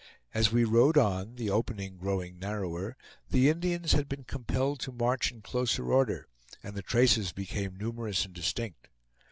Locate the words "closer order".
5.43-6.25